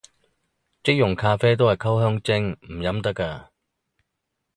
[0.83, 3.51] 即溶咖啡都係溝香精，唔飲得咖